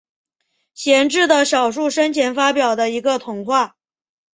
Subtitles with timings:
[0.73, 3.75] 贤治的少数生前发表的一个童话。